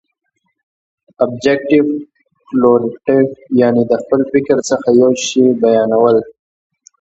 [1.23, 1.87] ابجګټف
[2.61, 3.27] کورلیټف،
[3.61, 6.17] یعني د خپل فکر څخه یو شي بیانول.